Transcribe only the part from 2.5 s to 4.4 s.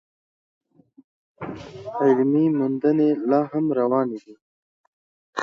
موندنې لا هم روانې دي.